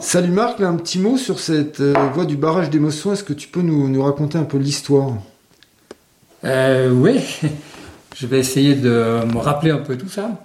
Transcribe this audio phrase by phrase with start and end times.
[0.00, 3.12] Salut Marc, un petit mot sur cette euh, voie du barrage des Mossons.
[3.12, 5.14] Est-ce que tu peux nous, nous raconter un peu l'histoire?
[6.44, 7.20] Euh, Oui,
[8.16, 10.44] je vais essayer de me rappeler un peu tout ça.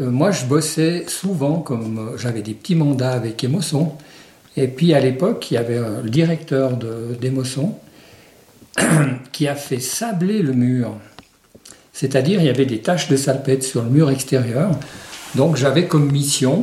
[0.00, 3.92] Euh, moi, je bossais souvent, comme j'avais des petits mandats avec Émosson.
[4.56, 6.78] Et puis à l'époque, il y avait le directeur
[7.20, 7.74] d'Émosson
[9.32, 10.92] qui a fait sabler le mur.
[11.92, 14.70] C'est-à-dire, il y avait des taches de salpêtre sur le mur extérieur.
[15.34, 16.60] Donc j'avais comme mission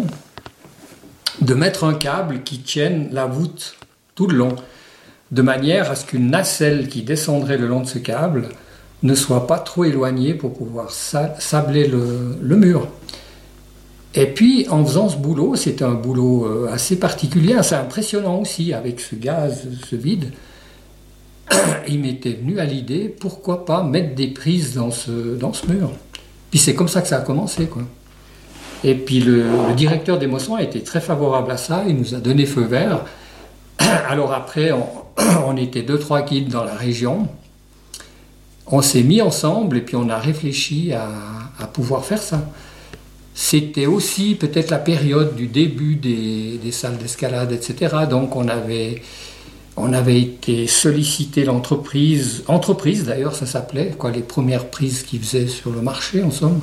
[1.41, 3.75] de mettre un câble qui tienne la voûte
[4.15, 4.55] tout le long,
[5.31, 8.49] de manière à ce qu'une nacelle qui descendrait le long de ce câble
[9.03, 12.87] ne soit pas trop éloignée pour pouvoir sabler le, mur.
[14.15, 18.73] Et puis, en faisant ce boulot, c'était un boulot euh, assez particulier, assez impressionnant aussi,
[18.73, 20.31] avec ce gaz, ce vide.
[21.87, 25.91] Il m'était venu à l'idée, pourquoi pas mettre des prises dans ce, dans ce mur.
[26.49, 27.83] Puis c'est comme ça que ça a commencé, quoi.
[28.83, 29.45] Et puis le,
[29.75, 33.01] directeur des a été très favorable à ça, il nous a donné feu vert.
[34.09, 34.71] Alors après,
[35.45, 37.27] on, était deux, trois guides dans la région.
[38.67, 42.41] On s'est mis ensemble et puis on a réfléchi à, pouvoir faire ça.
[43.33, 47.95] C'était aussi peut-être la période du début des, salles d'escalade, etc.
[48.09, 49.01] Donc on avait,
[49.75, 55.47] on avait été sollicité l'entreprise, entreprise d'ailleurs ça s'appelait, quoi, les premières prises qu'ils faisaient
[55.47, 56.61] sur le marché en somme.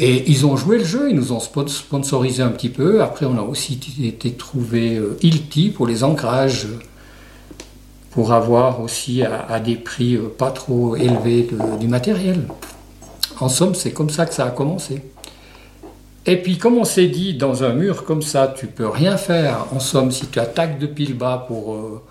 [0.00, 3.02] Et ils ont joué le jeu, ils nous ont sponsorisé un petit peu.
[3.02, 6.68] Après, on a aussi été trouvé euh, Ilti pour les ancrages,
[8.12, 11.48] pour avoir aussi à, des prix euh, pas trop élevés
[11.80, 12.46] du matériel.
[13.40, 15.02] En somme, c'est comme ça que ça a commencé.
[16.26, 19.66] Et puis, comme on s'est dit, dans un mur comme ça, tu peux rien faire.
[19.74, 22.02] En somme, si tu attaques depuis le bas pour, euh,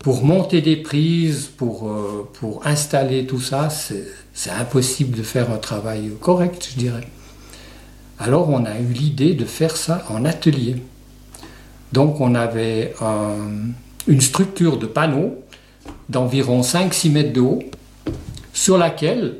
[0.00, 1.90] pour monter des prises, pour,
[2.32, 7.06] pour installer tout ça, c'est impossible de faire un travail correct, je dirais.
[8.18, 10.76] Alors on a eu l'idée de faire ça en atelier.
[11.92, 12.94] Donc on avait
[14.06, 15.42] une structure de panneaux
[16.08, 17.62] d'environ 5-6 mètres de haut
[18.52, 19.36] sur laquelle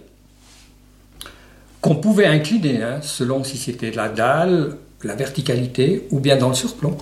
[1.81, 6.55] qu'on pouvait incliner hein, selon si c'était la dalle, la verticalité ou bien dans le
[6.55, 6.97] surplomb.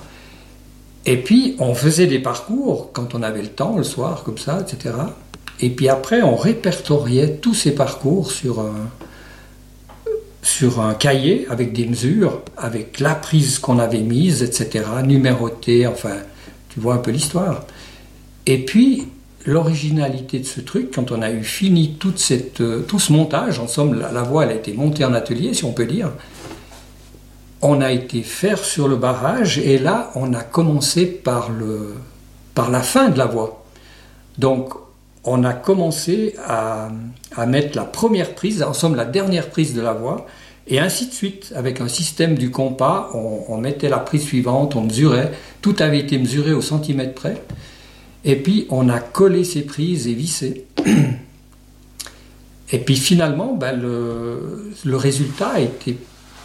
[1.07, 4.61] Et puis on faisait des parcours quand on avait le temps, le soir, comme ça,
[4.61, 4.95] etc.
[5.61, 8.91] Et puis après, on répertoriait tous ces parcours sur un,
[10.43, 16.17] sur un cahier avec des mesures, avec la prise qu'on avait mise, etc., numérotée, enfin,
[16.69, 17.65] tu vois un peu l'histoire.
[18.47, 19.09] Et puis,
[19.47, 23.99] l'originalité de ce truc, quand on a eu fini cette, tout ce montage, en somme,
[23.99, 26.13] la, voie elle a été montée en atelier, si on peut dire,
[27.63, 31.95] on a été faire sur le barrage, et là, on a commencé par, le,
[32.55, 33.65] par la fin de la voie.
[34.39, 34.75] Donc,
[35.25, 36.89] on a commencé à,
[37.47, 40.27] mettre la première prise, en somme la dernière prise de la voix,
[40.67, 41.53] et ainsi de suite.
[41.57, 46.19] Avec un système du compas, on, mettait la prise suivante, on mesurait, tout avait été
[46.19, 47.43] mesuré au centimètre près,
[48.25, 50.67] et puis on a collé ces prises et vissé.
[52.71, 55.97] Et puis finalement, ben, le, le, résultat était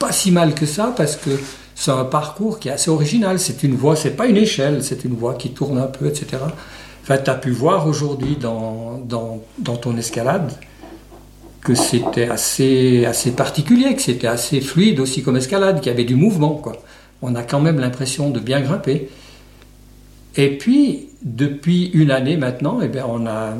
[0.03, 1.29] pas si mal que ça parce que
[1.75, 3.39] c'est un parcours qui est assez original.
[3.39, 6.43] C'est une voie, c'est pas une échelle, c'est une voie qui tourne un peu, etc.
[7.01, 10.51] Enfin, tu as pu voir aujourd'hui dans, dans, ton escalade
[11.61, 16.03] que c'était assez, assez particulier, que c'était assez fluide aussi comme escalade, qu'il y avait
[16.03, 16.55] du mouvement.
[16.55, 16.73] Quoi.
[17.21, 19.09] On a quand même l'impression de bien grimper.
[20.35, 23.53] Et puis, depuis une année maintenant, eh bien, on a,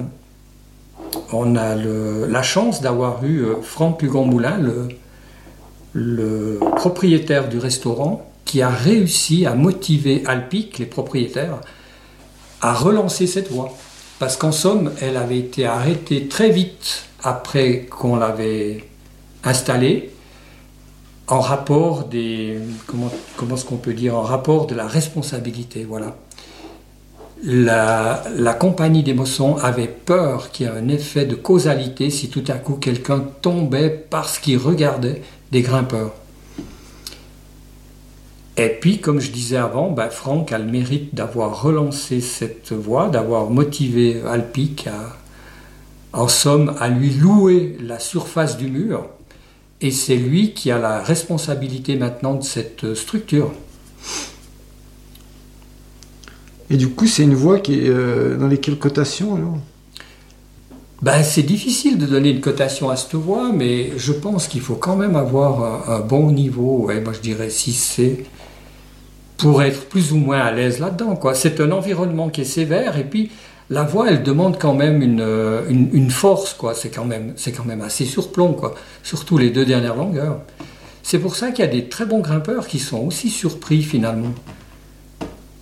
[1.32, 4.90] on a la chance d'avoir eu euh, Franck Hugon-Moulin, le,
[5.94, 11.59] le propriétaire du restaurant, qui a réussi à motiver Alpic, les propriétaires,
[12.62, 13.72] à relancer cette voie.
[14.20, 18.84] Parce qu'en somme, elle avait été arrêtée très vite après qu'on l'avait
[19.44, 20.12] installée,
[21.28, 22.59] en rapport des.
[22.86, 26.16] Comment, comment est-ce qu'on peut dire En rapport de la responsabilité, voilà.
[27.46, 32.30] La, la compagnie des Mossons avait peur qu'il y ait un effet de causalité si
[32.30, 35.22] tout à coup quelqu'un tombait parce qu'il regardait
[35.53, 36.12] des grimpeurs.
[38.58, 43.09] Et puis, comme je disais avant, ben, Franck a le mérite d'avoir relancé cette voie,
[43.09, 45.16] d'avoir motivé Alpic à,
[46.11, 49.08] en somme, à lui louer la surface du mur.
[49.82, 53.52] Et c'est lui qui a la responsabilité maintenant de cette structure.
[56.70, 59.58] Et du coup, c'est une voie qui est euh, dans lesquelles cotations alors?
[61.03, 64.76] Ben, c'est difficile de donner une cotation à cette voie, mais je pense qu'il faut
[64.76, 68.20] quand même avoir un, bon niveau, moi je dirais 6C,
[69.35, 71.20] pour être plus ou moins à l'aise là-dedans.
[71.34, 73.32] C'est un environnement qui est sévère et puis
[73.70, 76.55] la voix, elle demande quand même une, euh, une, force.
[76.73, 78.73] C'est, quand même, quand même assez surplomb, quoi.
[79.03, 80.40] surtout les deux dernières longueurs.
[81.02, 84.34] C'est pour ça qu'il y a des très bons grimpeurs qui sont aussi surpris finalement.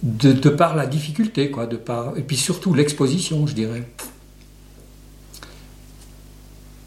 [0.03, 3.87] de, de par la difficulté, quoi, de par, et puis surtout l'exposition, je dirais.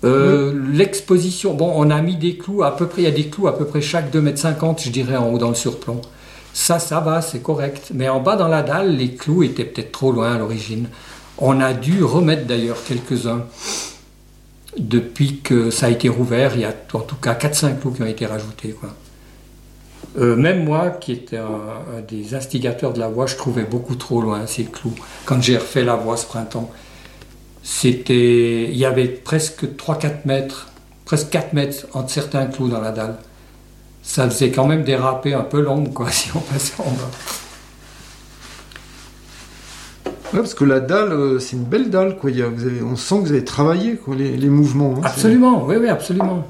[0.04, 3.28] Euh, l'exposition, bon, on a mis des clous, à peu près, il y a des
[3.28, 6.00] clous à peu près chaque 2,50 m, je dirais, en haut dans le surplomb.
[6.52, 7.90] Ça, ça va, c'est correct.
[7.94, 10.88] Mais en bas dans la dalle, les clous étaient peut-être trop loin à l'origine.
[11.38, 13.46] On a dû remettre d'ailleurs quelques-uns.
[14.78, 18.02] Depuis que ça a été rouvert, il y a en tout cas 4-5 clous qui
[18.02, 18.70] ont été rajoutés.
[18.70, 18.90] Quoi.
[20.18, 24.20] Euh, même moi, qui étais un, des instigateurs de la voie, je trouvais beaucoup trop
[24.20, 24.94] loin ces clous.
[25.24, 26.70] Quand j'ai refait la voie ce printemps,
[27.64, 30.68] c'était, il y avait presque 3-4 mètres,
[31.06, 33.16] presque 4 mètres entre certains clous dans la dalle.
[34.02, 37.10] Ça faisait quand même déraper un peu l'ombre, quoi, si on passait en bas.
[40.34, 42.30] Ouais, parce que la dalle, euh, c'est une belle dalle, quoi.
[42.82, 44.96] on sent que vous avez travaillé, quoi, les, mouvements.
[44.98, 46.46] Hein, absolument, oui, oui, absolument.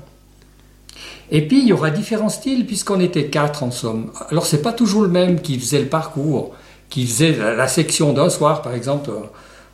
[1.31, 4.11] Et puis, il y aura différents styles, puisqu'on était quatre en somme.
[4.31, 6.55] Alors, c'est pas toujours le même qui faisait le parcours,
[6.89, 9.11] qui faisait la, section d'un soir, par exemple.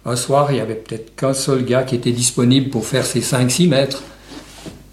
[0.06, 3.20] Un soir, il y avait peut-être qu'un seul gars qui était disponible pour faire ses
[3.20, 4.02] 5-6 mètres.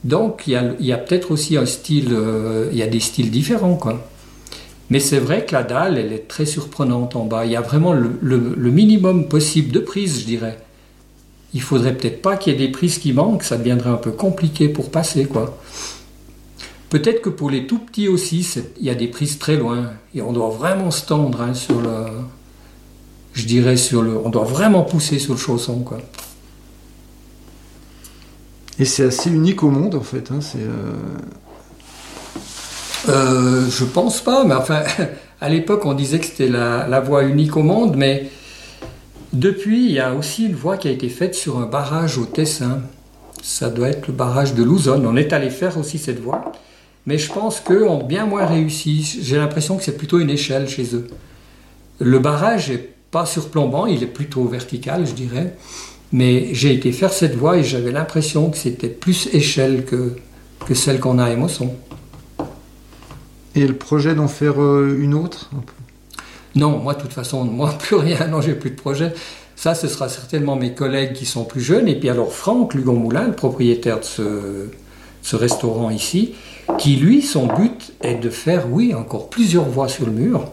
[0.03, 3.75] Donc, il y a, peut-être aussi un style, euh, il y a des styles différents,
[3.75, 4.07] quoi.
[4.89, 7.45] Mais c'est vrai que la dalle, elle est très surprenante en bas.
[7.45, 10.57] Il y a vraiment le, minimum possible de prises, je dirais.
[11.53, 14.11] Il faudrait peut-être pas qu'il y ait des prises qui manquent, ça deviendrait un peu
[14.11, 15.57] compliqué pour passer, quoi.
[16.89, 18.47] Peut-être que pour les tout petits aussi,
[18.79, 19.91] il y a des prises très loin.
[20.15, 22.05] Et on doit vraiment se tendre hein, sur le.
[23.37, 24.17] Je dirais sur le.
[24.17, 25.99] On doit vraiment pousser sur le chausson, quoi.
[28.79, 30.31] Et c'est assez unique au monde, en fait.
[30.31, 30.57] Hein, c'est.
[30.57, 30.95] Euh,
[33.09, 34.81] euh, je pense pas, mais enfin,
[35.41, 38.27] à l'époque, on disait que c'était la, voie unique au monde, mais
[39.33, 42.25] depuis, il y a aussi une voie qui a été faite sur un barrage au
[42.25, 42.81] Tessin.
[43.43, 45.05] Ça doit être le barrage de Louzonne.
[45.05, 46.53] On est allé faire aussi cette voie,
[47.05, 49.19] mais je pense qu'eux ont bien moins réussi.
[49.21, 51.07] J'ai l'impression que c'est plutôt une échelle chez eux.
[51.99, 55.55] Le barrage est pas surplombant, il est plutôt vertical, je dirais.
[56.11, 60.15] Mais j'ai été faire cette voie et j'avais l'impression que c'était plus échelle que,
[60.65, 61.73] que celle qu'on a à Émosson.
[63.55, 65.49] Et le projet d'en faire euh, une autre
[66.55, 69.13] Non, moi de toute façon, moi plus rien, non j'ai plus de projet.
[69.55, 71.87] Ça, ce sera certainement mes collègues qui sont plus jeunes.
[71.87, 74.69] Et puis alors Franck Lugon-Moulin, le propriétaire de ce,
[75.23, 76.35] ce, restaurant ici,
[76.77, 80.51] qui lui, son but est de faire, oui, encore plusieurs voies sur le mur,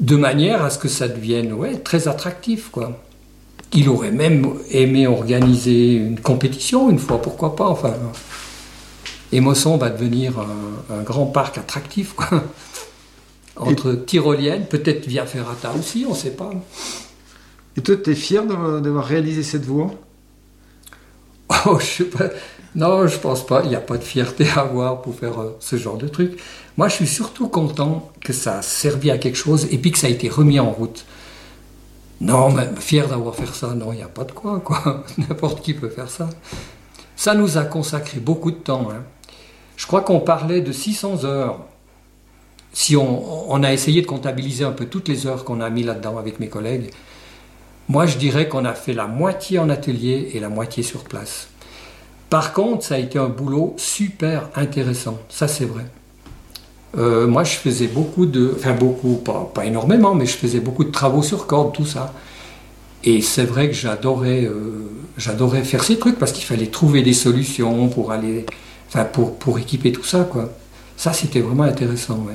[0.00, 2.68] de manière à ce que ça devienne ouais, très attractif.
[2.70, 3.02] quoi.
[3.72, 7.68] Il aurait même aimé organiser une compétition une fois, pourquoi pas.
[7.68, 7.94] Enfin,
[9.32, 12.44] et Mosson va devenir un, grand parc attractif, quoi.
[13.56, 16.50] Entre tyroliennes, peut-être via Ferrata aussi, on ne sait pas.
[17.76, 19.90] Et toi, tu es fier d'avoir réalisé cette voie?
[21.64, 22.26] Oh, je sais pas.
[22.76, 23.62] Non, je pense pas.
[23.64, 26.38] Il n'y a pas de fierté à avoir pour faire euh, ce genre de truc.
[26.76, 29.98] Moi, je suis surtout content que ça a servi à quelque chose et puis que
[29.98, 31.06] ça a été remis en route.
[32.20, 35.04] Non, mais fier d'avoir fait ça, non, il n'y a pas de quoi, quoi.
[35.18, 36.28] N'importe qui peut faire ça.
[37.14, 38.88] Ça nous a consacré beaucoup de temps.
[38.90, 39.02] Hein.
[39.76, 41.60] Je crois qu'on parlait de 600 heures.
[42.72, 46.18] Si on, a essayé de comptabiliser un peu toutes les heures qu'on a mis là-dedans
[46.18, 46.90] avec mes collègues,
[47.88, 51.48] moi je dirais qu'on a fait la moitié en atelier et la moitié sur place.
[52.30, 55.84] Par contre, ça a été un boulot super intéressant, ça c'est vrai.
[56.98, 60.90] Euh, moi je faisais beaucoup de, enfin beaucoup, pas, énormément, mais je faisais beaucoup de
[60.90, 62.12] travaux sur corde, tout ça.
[63.04, 67.12] Et c'est vrai que j'adorais, euh, j'adorais faire ces trucs parce qu'il fallait trouver des
[67.12, 68.46] solutions pour aller
[68.88, 70.28] enfin pour, pour équiper tout ça.
[70.96, 72.26] Ça, c'était vraiment intéressant.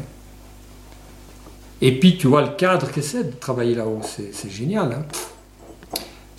[1.82, 4.92] Et puis, tu vois le cadre que c'est de travailler là-haut, c'est génial.
[4.94, 5.06] Hein.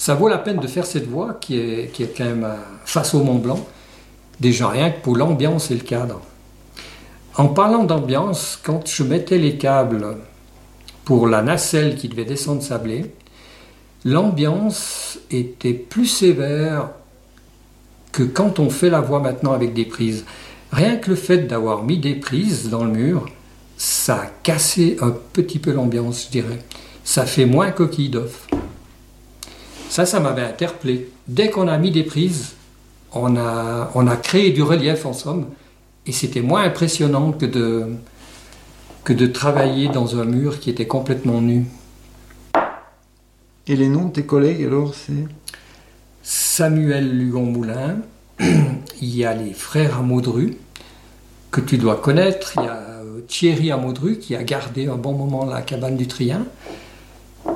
[0.02, 3.22] Ça vaut la peine de faire cette voie qui est, quand même euh, face au
[3.22, 3.64] Mont Blanc.
[4.40, 6.20] Déjà rien que pour l'ambiance et le cadre.
[7.36, 10.16] En parlant d'ambiance, quand je mettais les câbles
[11.04, 13.14] pour la nacelle qui devait descendre sablé,
[14.04, 16.90] l'ambiance était plus sévère
[18.10, 20.24] que quand on fait la voix maintenant avec des prises.
[20.72, 23.28] Rien que le fait d'avoir mis des prises dans le mur,
[23.76, 26.58] ça a cassé un petit peu l'ambiance, je dirais.
[27.04, 28.48] Ça fait moins coquille d'œuf.
[29.92, 31.10] Ça, ça m'avait interpellé.
[31.28, 32.54] Dès qu'on a mis des prises,
[33.12, 35.48] on a, on a créé du relief en somme,
[36.06, 37.88] et c'était moins impressionnant que de,
[39.04, 41.66] que de travailler dans un mur qui était complètement nu.
[43.66, 45.26] Et les noms de tes collègues alors, c'est?
[46.22, 47.98] Samuel Lugon-Moulin,
[48.40, 50.56] il y a les frères Amaudru,
[51.50, 55.12] que tu dois connaître, il y a euh, Thierry Amaudru qui a gardé un bon
[55.12, 56.46] moment la cabane du Trien,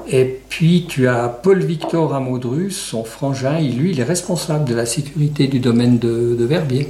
[0.08, 4.86] et puis tu as Paul-Victor Amaudru, son frangin, et lui il est responsable de la
[4.86, 6.88] sécurité du domaine de, Verbier.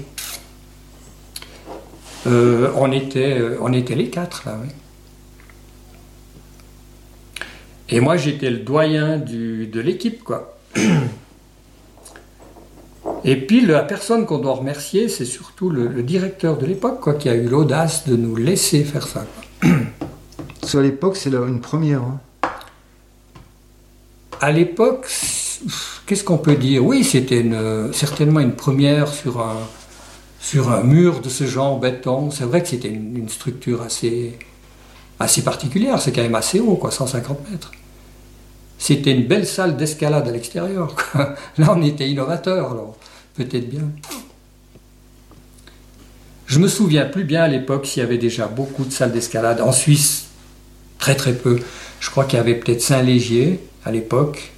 [2.27, 4.69] Euh, on, était, euh, on était les quatre là, oui.
[7.89, 10.59] Et moi, j'étais le doyen de l'équipe, quoi.
[13.25, 17.29] Et puis, la personne qu'on doit remercier, c'est surtout le, directeur de l'époque, quoi, qui
[17.29, 19.25] a eu l'audace de nous laisser faire ça.
[19.61, 22.03] Qu'à l'époque, c'est une première.
[22.03, 22.21] Hein.
[24.47, 25.09] À l'époque,
[26.07, 26.87] qu'est-ce qu'on peut dire?
[26.87, 27.45] Oui, c'était
[27.93, 32.31] certainement une première sur un, mur de ce genre béton.
[32.31, 34.39] C'est vrai que c'était une, structure assez,
[35.19, 36.01] assez particulière.
[36.01, 37.73] C'est quand même assez haut, quoi, 150 mètres.
[38.79, 40.95] C'était une belle salle d'escalade à l'extérieur.
[41.59, 42.97] Là, on était innovateur, alors
[43.35, 43.91] peut-être bien.
[46.47, 49.61] Je me souviens plus bien à l'époque s'il y avait déjà beaucoup de salles d'escalade.
[49.61, 50.27] En Suisse,
[51.01, 51.59] très très peu.
[51.99, 54.53] Je crois qu'il y avait peut-être Saint-Légier à l'époque,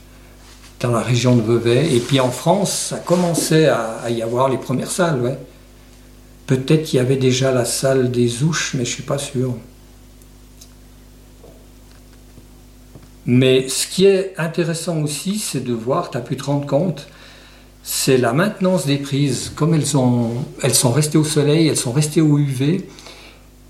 [0.80, 1.94] dans la région de Vevey.
[1.94, 5.38] Et puis en France, ça commençait à, y avoir les premières salles.
[6.46, 9.54] Peut-être qu'il y avait déjà la salle des Ouches, mais je ne suis pas sûr.
[13.26, 17.08] Mais ce qui est intéressant aussi, c'est de voir, tu as pu te rendre compte,
[17.82, 19.52] c'est la maintenance des prises.
[19.54, 20.30] Comme elles, ont,
[20.62, 22.88] elles sont restées au soleil, elles sont restées au UV,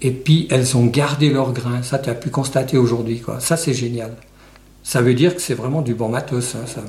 [0.01, 1.83] et puis elles ont gardé leur grain.
[1.83, 3.21] Ça, tu as pu constater aujourd'hui.
[3.41, 4.15] Ça, c'est génial.
[4.83, 6.55] Ça veut dire que c'est vraiment du bon matos.
[6.55, 6.83] Hein, ça.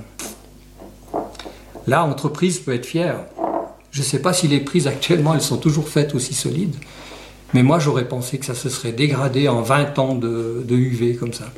[1.87, 3.25] Là, entreprise peut être fière.
[3.91, 6.75] Je ne sais pas si les prises actuellement, elles sont toujours faites aussi solides.
[7.53, 11.33] Mais moi, j'aurais pensé que ça se serait dégradé en 20 ans de, UV comme
[11.33, 11.51] ça.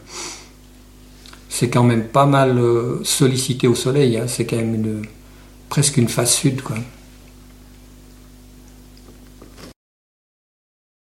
[1.49, 4.17] C'est quand même pas mal euh, sollicité au soleil.
[4.17, 4.25] Hein.
[4.27, 5.01] C'est quand même
[5.67, 6.61] presque une face sud.
[6.61, 6.77] Quoi.